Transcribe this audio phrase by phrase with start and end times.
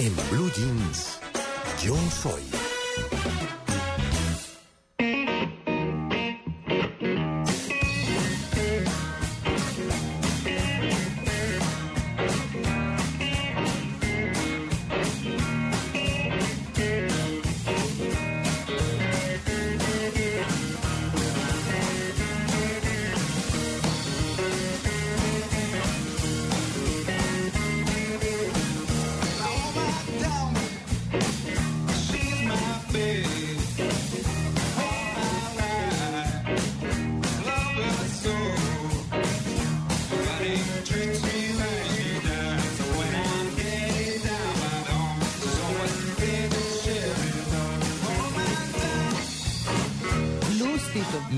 [0.00, 1.18] En Blue Jeans,
[1.82, 2.42] yo soy.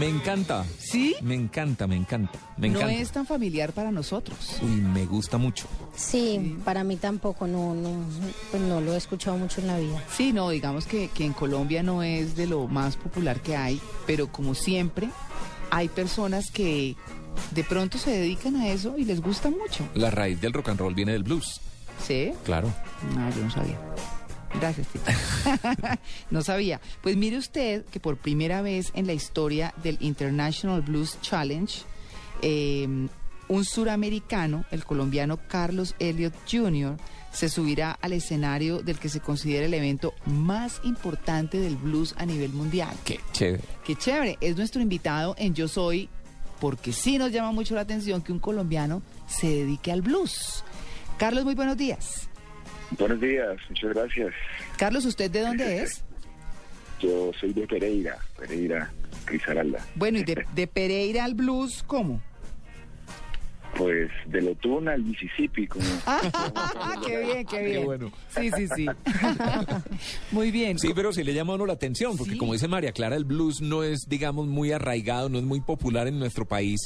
[0.01, 0.65] Me encanta.
[0.79, 1.15] ¿Sí?
[1.21, 2.39] Me encanta, me encanta.
[2.57, 2.95] Me No encanta.
[2.95, 4.39] es tan familiar para nosotros.
[4.63, 5.67] Uy, me gusta mucho.
[5.95, 7.91] Sí, para mí tampoco, no, no,
[8.51, 10.03] pues no lo he escuchado mucho en la vida.
[10.17, 13.79] Sí, no, digamos que, que en Colombia no es de lo más popular que hay,
[14.07, 15.11] pero como siempre,
[15.71, 16.97] hay personas que
[17.51, 19.87] de pronto se dedican a eso y les gusta mucho.
[19.95, 21.61] La raíz del rock and roll viene del blues.
[22.07, 22.33] ¿Sí?
[22.45, 22.73] Claro.
[23.15, 23.79] No, yo no sabía.
[24.59, 25.11] Gracias, Tito.
[26.31, 26.81] no sabía.
[27.03, 31.83] Pues mire usted que por primera vez en la historia del International Blues Challenge,
[32.43, 33.09] eh,
[33.49, 36.97] un suramericano, el colombiano Carlos Elliott Jr.,
[37.33, 42.27] se subirá al escenario del que se considera el evento más importante del blues a
[42.27, 42.95] nivel mundial.
[43.05, 43.63] Qué chévere.
[43.85, 44.39] Qué chévere.
[44.41, 46.09] Es nuestro invitado en Yo Soy,
[46.61, 50.65] porque sí nos llama mucho la atención que un colombiano se dedique al blues.
[51.19, 52.30] Carlos, muy buenos días.
[52.99, 54.35] Buenos días, muchas gracias.
[54.77, 56.05] Carlos, ¿usted de dónde es?
[57.01, 58.91] Yo soy de Pereira, Pereira,
[59.25, 59.85] Crisaralda.
[59.95, 62.21] Bueno, y de, de Pereira al blues, ¿cómo?
[63.81, 65.83] Pues de Lotuna al Mississippi, como...
[66.07, 67.85] Ah, qué bien, qué bien.
[67.87, 68.13] bueno.
[68.29, 68.87] Sí, sí, sí.
[70.33, 70.79] Muy bien.
[70.79, 72.39] Sí, pero sí le llama a uno la atención, porque Sí.
[72.39, 76.07] como dice María Clara, el blues no es, digamos, muy arraigado, no es muy popular
[76.09, 76.79] en nuestro país.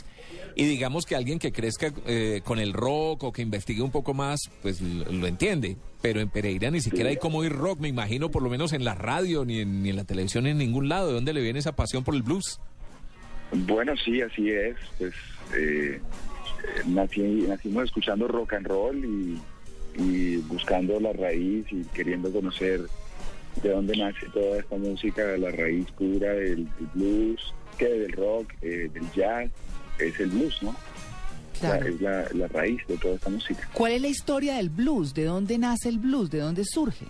[0.55, 4.15] Y digamos que alguien que crezca eh, con el rock o que investigue un poco
[4.15, 5.77] más, pues lo, lo entiende.
[6.01, 8.85] Pero en Pereira ni siquiera hay como oír rock, me imagino, por lo menos en
[8.85, 11.09] la radio, ni en, ni en la televisión, en ningún lado.
[11.09, 12.61] ¿De dónde le viene esa pasión por el blues?
[13.53, 14.77] Bueno, sí, así es.
[14.99, 15.13] Pues
[15.59, 16.01] eh,
[16.87, 19.39] nací- nacimos escuchando rock and roll y,
[19.97, 22.81] y buscando la raíz y queriendo conocer
[23.63, 28.53] de dónde nace toda esta música, la raíz pura del, del blues, que del rock,
[28.63, 29.51] eh, del jazz,
[29.99, 30.71] es el blues, ¿no?
[30.71, 30.75] La-
[31.79, 31.87] Claro.
[31.87, 33.69] es la, la raíz de toda esta música.
[33.73, 35.15] ¿Cuál es la historia del blues?
[35.15, 36.29] ¿De dónde nace el blues?
[36.31, 37.07] ¿De dónde surge?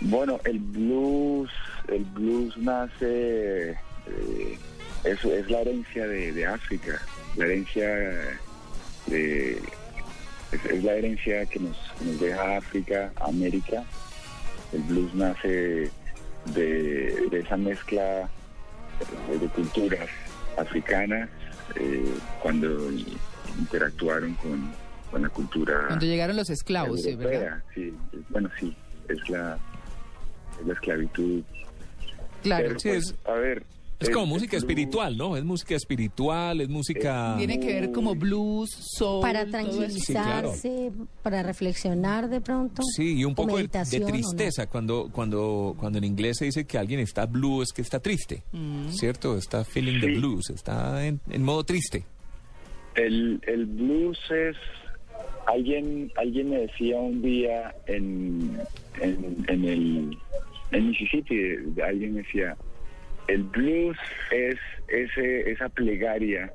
[0.00, 1.50] Bueno, el blues,
[1.88, 4.58] el blues nace, eh,
[5.04, 7.02] es, es la herencia de, de África,
[7.36, 7.88] la herencia
[9.06, 9.52] de,
[10.52, 13.84] es, es la herencia que nos, nos deja África, América.
[14.72, 15.90] El blues nace
[16.54, 18.28] de, de esa mezcla
[19.40, 20.08] de culturas
[20.56, 21.28] africanas
[21.76, 22.12] eh,
[22.42, 22.90] cuando
[23.58, 24.70] interactuaron con,
[25.10, 27.32] con la cultura Cuando llegaron los esclavos, sí, ¿verdad?
[27.34, 27.94] europea, sí,
[28.28, 28.76] bueno, sí,
[29.08, 29.56] es la,
[30.60, 31.42] es la esclavitud.
[32.42, 32.66] Claro.
[32.68, 33.62] Pero, Sí, pues, es- a ver.
[34.00, 35.36] Es como el música blues- espiritual, ¿no?
[35.36, 37.34] Es música espiritual, es música...
[37.36, 39.20] Tiene que ver como blues, soul.
[39.22, 40.92] Para tranquilizarse,
[41.22, 42.82] para reflexionar de pronto.
[42.94, 44.68] Sí, y un poco de, tristeza.
[44.68, 48.42] Cuando, cuando, cuando en inglés se dice que alguien está blue, es que está triste.
[48.90, 49.36] ¿Cierto?
[49.36, 50.14] Está feeling the Sí.
[50.18, 52.04] blues, está en, en modo triste.
[52.94, 54.56] El, el blues es.
[55.46, 58.58] Alguien, alguien me decía un día en,
[59.00, 60.18] en, en el
[60.70, 61.34] en Mississippi,
[61.82, 62.54] alguien me decía,
[63.28, 63.96] el blues
[64.32, 64.56] es
[64.88, 66.52] ese, esa plegaria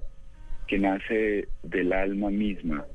[0.68, 2.86] que nace del alma misma.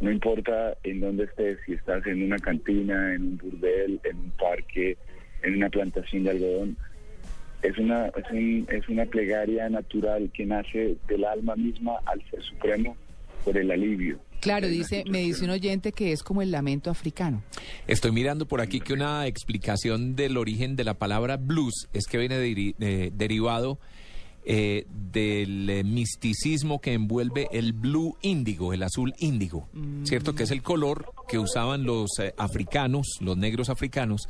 [0.00, 4.30] No importa en dónde estés, si estás en una cantina, en un burdel, en un
[4.32, 4.96] parque,
[5.42, 6.76] en una plantación de algodón,
[7.62, 12.42] es una, es, un- es una plegaria natural que nace del alma misma al Ser
[12.42, 12.96] Supremo
[13.44, 14.18] por el alivio.
[14.40, 17.42] Claro, dice, me dice un oyente que es como el lamento africano.
[17.86, 22.18] Estoy mirando por aquí que una explicación del origen de la palabra blues es que
[22.18, 23.78] viene eh, derivado
[24.44, 29.68] eh, del eh, misticismo que envuelve el blue índigo, el azul índigo,
[30.04, 30.34] ¿cierto?
[30.34, 34.28] Que es el color que usaban los africanos, los negros africanos,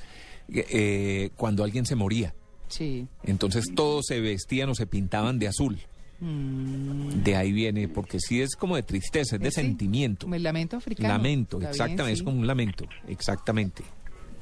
[1.36, 2.34] cuando alguien se moría.
[2.68, 3.06] Sí.
[3.24, 5.78] Entonces todos se vestían o se pintaban de azul.
[6.20, 10.26] De ahí viene, porque sí es como de tristeza, es de Sí, sentimiento.
[10.26, 11.08] Como el lamento africano.
[11.08, 12.20] Lamento, Está bien, exactamente, sí.
[12.20, 13.82] es como un lamento, exactamente.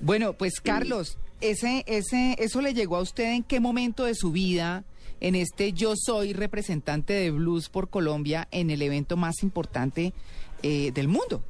[0.00, 4.30] Bueno, pues Carlos, ese, ese, eso le llegó a usted en qué momento de su
[4.32, 4.84] vida,
[5.20, 10.12] en este Yo Soy representante de blues por Colombia, en el evento más importante
[10.62, 11.42] eh, del mundo.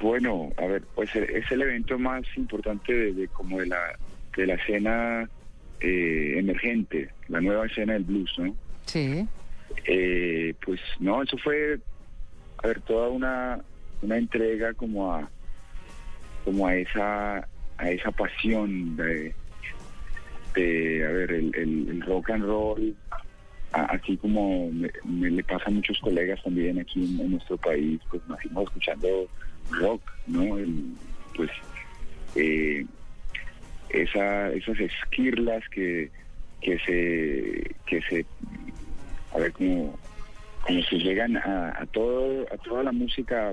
[0.00, 3.98] Bueno, a ver, pues e- es el evento más importante de, de como de la
[4.36, 5.28] de la escena
[5.80, 8.54] eh, emergente, la nueva escena del blues, ¿no?
[8.86, 9.26] Sí.
[9.86, 11.78] Eh, pues no, eso fue,
[12.62, 13.60] a ver, toda una,
[14.02, 15.30] una entrega como a,
[16.44, 17.46] como a esa,
[17.76, 19.34] a esa pasión de,
[20.54, 22.96] de a ver, el, el- el rock and roll,
[23.72, 28.00] así como me, me le pasa a muchos colegas también aquí en, en nuestro país,
[28.10, 29.28] pues nacimos escuchando
[29.70, 30.58] rock, ¿no?
[30.58, 30.94] El-
[31.36, 31.50] pues
[32.34, 32.84] eh,
[33.90, 36.10] esa, esas esquirlas que,
[36.60, 38.26] que se, que se,
[39.34, 39.98] a ver, como,
[40.62, 43.52] como que llegan a, a todo, a toda la música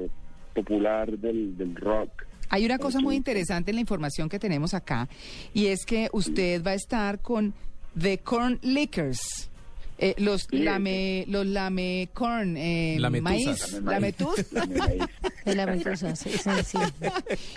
[0.53, 2.25] popular del, del rock.
[2.49, 5.09] Hay una cosa muy interesante en la información que tenemos acá
[5.53, 7.53] y es que usted va a estar con
[7.99, 9.49] The Corn Lickers.
[9.97, 14.99] Eh, los Sí, lame, los lame corn, eh, maíz, lametuz, También ahí.
[15.45, 16.77] De la medusa, sí, sí, sí.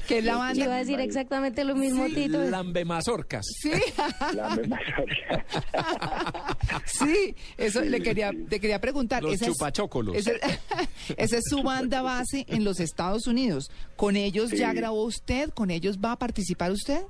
[0.06, 0.76] que es la Yo iba a banda.
[0.78, 2.44] decir exactamente lo mismo, Tito.
[2.44, 3.44] Lambemazorcas.
[3.60, 3.72] Sí,
[4.34, 5.44] La Mazorca.
[6.86, 9.22] sí, eso le quería, te quería preguntar.
[9.22, 10.14] Los esa es- chupachócolos.
[10.16, 10.32] Esa,
[11.16, 13.70] esa es su banda base en los Estados Unidos.
[13.96, 14.76] ¿Con ellos ya Sí.
[14.76, 15.50] grabó usted?
[15.50, 17.02] ¿Con ellos va a participar usted?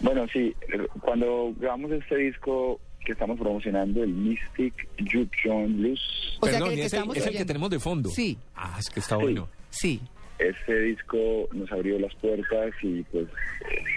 [0.00, 0.54] Bueno, sí,
[1.00, 6.68] cuando grabamos este disco que estamos promocionando, el Mystic Juke Joint Blues, O sea, Perdón,
[6.68, 8.10] que el y que es, el, estamos es el que tenemos de fondo.
[8.10, 8.38] Sí.
[8.56, 9.48] Ah, es que está bueno.
[9.70, 10.00] Sí.
[10.38, 13.26] este disco nos abrió las puertas y pues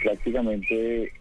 [0.04, 1.12] prácticamente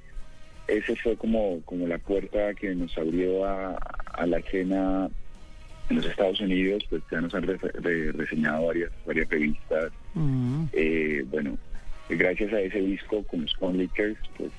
[0.68, 3.76] ese fue como, como la puerta que nos abrió a,
[4.12, 5.08] a la escena
[5.90, 9.92] en los Estados Unidos, pues ya nos han re- re- reseñado varias, varias revistas.
[10.14, 10.64] Mm.
[10.72, 11.58] Eh, bueno,
[12.08, 14.50] gracias a ese disco con los Corn Lickers, pues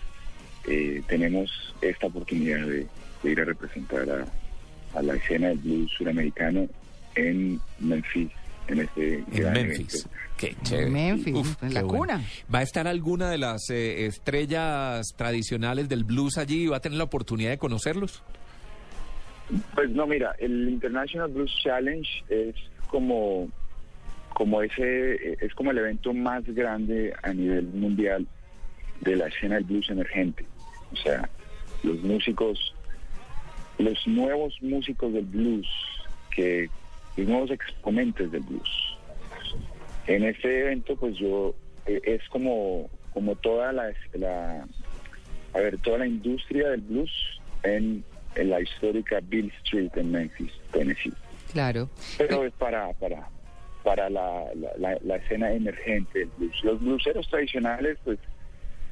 [0.67, 1.49] eh, tenemos
[1.81, 2.85] esta oportunidad de,
[3.25, 6.67] de ir a representar a, a la escena del blues suramericano
[7.15, 8.29] en Memphis,
[8.67, 9.93] en este En gran Memphis.
[10.05, 10.09] evento.
[10.37, 10.89] Qué chévere.
[10.89, 11.97] Memphis, Uf, en qué la bueno.
[12.15, 12.21] cuna.
[12.53, 16.67] ¿Va a estar alguna de las eh, estrellas tradicionales del blues allí?
[16.67, 18.21] ¿Va a tener la oportunidad de conocerlos?
[19.75, 22.55] Pues no, mira, el International Blues Challenge es
[22.87, 23.47] como,
[24.33, 28.27] como ese, es como el evento más grande a nivel mundial
[29.01, 30.45] de la escena del blues emergente.
[30.91, 31.29] O sea,
[31.83, 32.74] los músicos,
[33.77, 35.67] los nuevos músicos del blues,
[36.31, 36.69] que
[37.17, 38.97] los nuevos exponentes del blues.
[40.07, 41.55] En este evento, pues yo
[41.85, 44.65] eh, es como, como toda la, la,
[45.53, 47.11] a ver, toda la industria del blues
[47.63, 48.03] en,
[48.35, 51.13] en la histórica Bill Street en Memphis, Tennessee.
[51.51, 51.89] Claro.
[52.17, 53.27] Pero es para, para,
[53.83, 56.63] para la, la, la- la escena emergente del blues.
[56.63, 58.19] Los blueseros tradicionales, pues,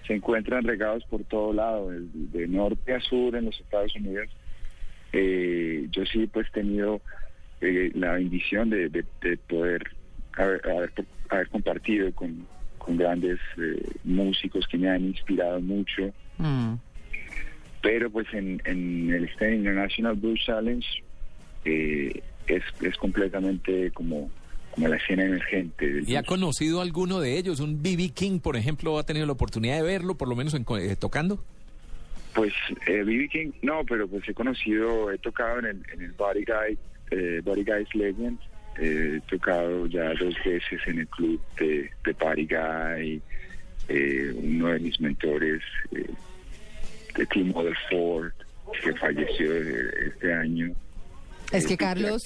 [0.08, 4.30] se encuentran regados por todo lado, de, de norte a sur en los Estados Unidos.
[5.14, 7.02] Eh, yo sí, pues, he tenido
[7.62, 9.84] eh, la bendición de, de- de poder
[10.36, 10.92] haber, haber-
[11.30, 12.46] haber compartido con,
[12.80, 16.74] con grandes eh, músicos que me han inspirado mucho Mm.
[17.82, 20.88] pero pues en, en el International Blues Challenge
[21.66, 24.32] eh, es, es completamente como,
[24.72, 25.86] como la escena emergente.
[25.94, 27.60] del ¿Y ha conocido alguno de ellos?
[27.60, 28.10] ¿Un B.B.
[28.16, 30.96] King, por ejemplo, ha tenido la oportunidad de verlo, por lo menos en co- eh,
[30.96, 31.44] tocando?
[32.34, 32.54] Pues
[32.88, 33.30] eh, B.B.
[33.30, 36.78] King, no, pero pues he conocido, he tocado en el, en el Body Guy,
[37.12, 38.40] eh, Body Guys Legend,
[38.80, 43.22] eh, he tocado ya dos veces en el club de, de Body Guy,
[43.88, 46.10] eh, uno de mis mentores, eh,
[47.16, 47.54] de Tim
[47.90, 48.32] Ford,
[48.82, 50.74] que falleció eh, este año.
[51.54, 52.24] Es que Carlos,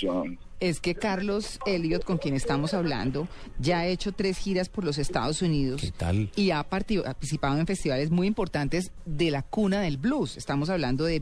[0.59, 3.27] es que Carlos Elliot, con quien estamos hablando,
[3.59, 5.81] ya ha hecho tres giras por los Estados Unidos.
[5.81, 6.31] ¿Qué tal?
[6.35, 10.37] Y ha parti- ha participado en festivales muy importantes de la cuna del blues.
[10.37, 11.21] Estamos hablando de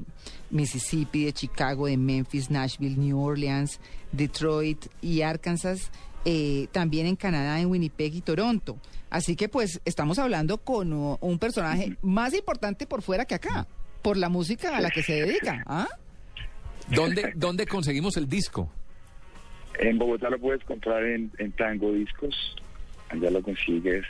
[0.51, 3.79] Mississippi, de Chicago, de Memphis, Nashville, New Orleans,
[4.12, 5.91] Detroit y Arkansas.
[6.27, 8.77] eh, también en Canadá, en Winnipeg y Toronto.
[9.12, 13.67] Así que pues estamos hablando con un personaje más importante por fuera que acá,
[14.01, 15.63] por la música a la que se dedica.
[15.67, 15.88] ¿ah?
[16.89, 18.72] ¿Dónde, ¿Dónde conseguimos el disco?
[19.80, 22.56] En Bogotá lo puedes comprar en, en Tango Discos,
[23.10, 24.06] allá lo consigues.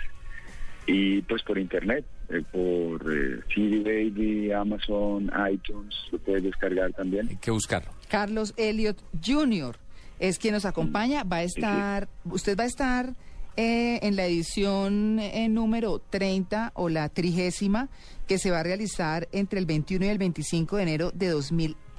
[0.87, 7.27] Y pues por internet, eh, por eh, CD Baby, Amazon, iTunes, lo puedes descargar también.
[7.27, 7.91] Hay que buscarlo.
[8.07, 9.75] Carlos Elliot Jr.
[10.19, 11.23] es quien nos acompaña.
[11.23, 13.15] Va a estar, usted va a estar
[13.57, 17.87] eh, en la edición eh, número 30 o la trigésima
[18.27, 21.27] que se va a realizar entre el 21 y el 25 de enero de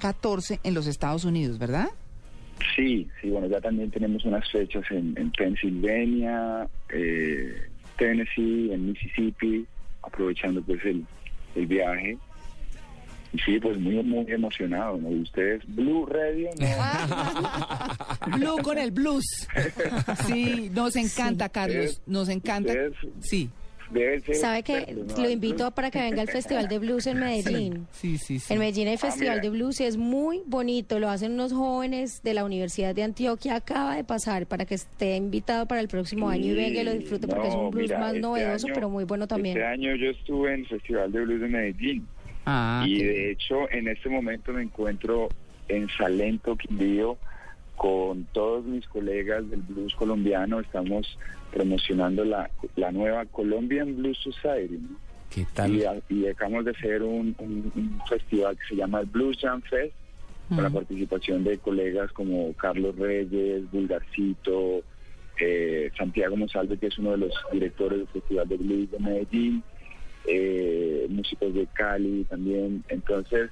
[0.01, 1.87] 2014 en los Estados Unidos, ¿verdad?
[2.75, 9.65] Sí, sí, bueno, ya también tenemos unas fechas en, en Pensilvania, eh, Tennessee, en Mississippi,
[10.01, 11.05] aprovechando pues el,
[11.55, 12.17] el viaje.
[13.45, 14.97] Sí, pues muy, muy emocionado.
[14.97, 15.09] ¿no?
[15.09, 18.37] Ustedes, Blue Radio, ¿no?
[18.37, 19.47] Blue con el blues.
[20.25, 22.01] Sí, nos encanta, Carlos.
[22.07, 22.71] Nos encanta.
[22.71, 23.49] ustedes- Sí,
[23.89, 25.23] Deben ser ¿Sabe que ¿no?
[25.23, 27.87] Lo invito para que venga al Festival de Blues en Medellín.
[27.91, 28.53] sí, sí, sí.
[28.53, 29.41] En Medellín hay Ah, Festival mira.
[29.43, 30.99] de Blues y es muy bonito.
[30.99, 33.55] Lo hacen unos jóvenes de la Universidad de Antioquia.
[33.55, 36.91] Acaba de pasar para que esté invitado para el próximo año y venga y lo
[36.93, 39.55] disfrute porque es No, un blues mira, más este novedoso, año- pero muy bueno también.
[39.57, 42.07] Este año yo estuve en el Festival de Blues de Medellín
[42.45, 45.29] Ah, y qué de hecho en este momento me encuentro
[45.69, 47.17] en Salento, Quindío,
[47.77, 50.59] con todos mis colegas del blues colombiano.
[50.59, 51.17] Estamos
[51.53, 54.77] promocionando la, la nueva Colombian Blues Society.
[54.81, 54.97] ¿no?
[55.29, 55.73] ¿Qué tal?
[55.75, 59.61] Y, y acabamos de hacer un, un- un festival que se llama el Blues Jam
[59.61, 59.93] Fest,
[60.49, 64.81] con la participación de colegas como Carlos Reyes, Bulgarcito,
[65.41, 69.63] eh, Santiago Monsalve, que es uno de los directores del Festival de Blues de Medellín,
[70.25, 72.83] eh, músicos de Cali también.
[72.87, 73.49] Entonces,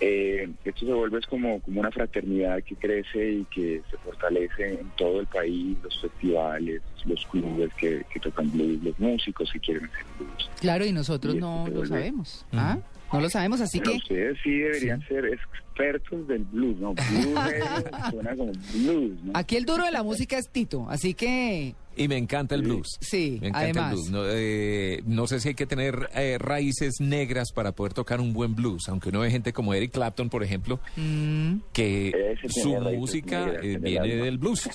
[0.00, 4.74] eh, esto se vuelve es como, como una fraternidad que crece y que se fortalece
[4.80, 9.60] en todo el país, los festivales, los clubes que, que tocan blues, los músicos que
[9.60, 10.50] quieren hacer blues.
[10.60, 12.44] Claro, y nosotros Y no lo sabemos.
[12.52, 12.78] ¿ah?
[13.12, 16.94] No lo sabemos, así que ustedes sí deberían ser expertos del blues, ¿no?
[17.10, 19.32] Blues radio suena como blues, ¿no?
[19.34, 22.88] aquí el duro de la música es Tito, así que Y me encanta el blues.
[23.00, 23.90] Sí, me encanta además.
[23.90, 24.10] el blues.
[24.10, 28.32] No, eh, no sé si hay que tener eh, raíces negras para poder tocar un
[28.32, 33.46] buen blues, aunque uno ve gente como Eric Clapton, por ejemplo, mm, que su música
[33.46, 34.24] negras eh, en el viene alma.
[34.24, 34.68] del blues.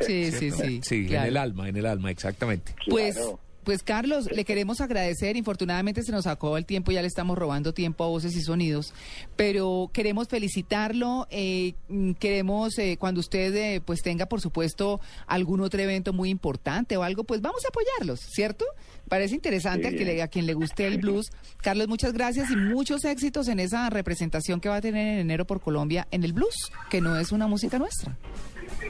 [0.00, 0.80] sí, sí, sí.
[0.82, 1.22] Sí, claro.
[1.24, 2.74] en el alma, en el alma, exactamente.
[2.88, 3.40] Pues, Claro.
[3.68, 5.36] Pues Carlos, le queremos agradecer.
[5.36, 8.94] Infortunadamente se nos acabó el tiempo, ya le estamos robando tiempo a voces y sonidos,
[9.36, 11.26] pero queremos felicitarlo.
[11.30, 16.30] eh, mm, queremos, eh, cuando usted eh, pues tenga, por supuesto, algún otro evento muy
[16.30, 18.64] importante o algo, pues vamos a apoyarlos, ¿cierto?
[19.06, 21.26] Parece interesante a, que le- a quien le guste el blues.
[21.58, 25.46] Carlos, muchas gracias y muchos éxitos en esa representación que va a tener en enero
[25.46, 26.54] por Colombia en el blues,
[26.88, 28.16] que no es una música nuestra.